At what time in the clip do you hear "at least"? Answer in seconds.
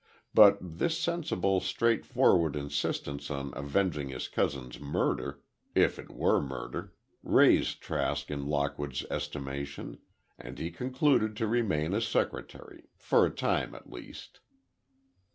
13.75-14.39